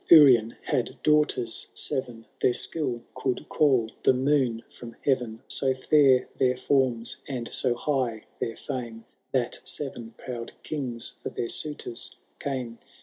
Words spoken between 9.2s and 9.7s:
That